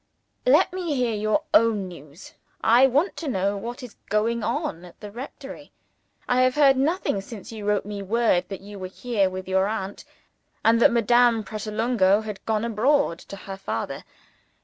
Let 0.47 0.73
me 0.73 0.95
hear 0.95 1.13
your 1.13 1.43
own 1.53 1.87
news 1.87 2.33
I 2.63 2.87
want 2.87 3.15
to 3.17 3.27
know 3.27 3.55
what 3.55 3.83
is 3.83 3.97
going 4.09 4.41
on 4.41 4.83
at 4.83 4.99
the 4.99 5.11
rectory. 5.11 5.71
I 6.27 6.41
have 6.41 6.55
heard 6.55 6.75
nothing 6.75 7.21
since 7.21 7.51
you 7.51 7.65
wrote 7.65 7.85
me 7.85 8.01
word 8.01 8.49
that 8.49 8.61
you 8.61 8.79
were 8.79 8.87
here 8.87 9.29
with 9.29 9.47
your 9.47 9.67
aunt, 9.67 10.03
and 10.65 10.81
that 10.81 10.91
Madame 10.91 11.43
Pratolungo 11.43 12.21
had 12.21 12.43
gone 12.47 12.65
abroad 12.65 13.19
to 13.19 13.35
her 13.35 13.57
father. 13.57 14.03